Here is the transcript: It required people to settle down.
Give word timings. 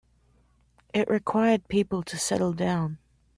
It 0.95 1.07
required 1.11 1.67
people 1.67 2.01
to 2.01 2.17
settle 2.17 2.53
down. 2.53 2.97